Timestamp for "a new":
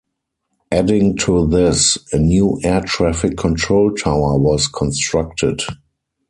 2.11-2.59